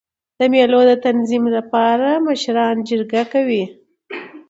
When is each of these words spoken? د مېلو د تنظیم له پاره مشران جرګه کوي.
د 0.39 0.41
مېلو 0.53 0.81
د 0.89 0.91
تنظیم 1.05 1.43
له 1.55 1.61
پاره 1.71 2.11
مشران 2.27 2.75
جرګه 2.89 3.23
کوي. 3.33 3.63